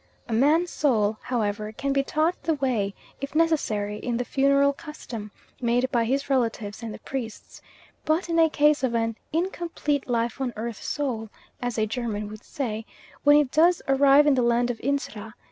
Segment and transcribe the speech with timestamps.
[0.27, 5.29] A man's soul, however, can be taught the way, if necessary, in the funeral "custom"
[5.61, 7.61] made by his relatives and the priests;
[8.03, 11.29] but in a case of an incompletelifeonearthsoul,
[11.61, 12.83] as a German would say,
[13.23, 15.33] when it does arrive in the land of Insrah (pl.)